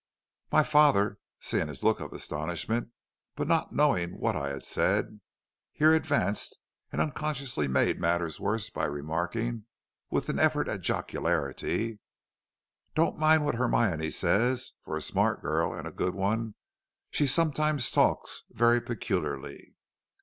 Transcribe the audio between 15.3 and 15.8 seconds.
girl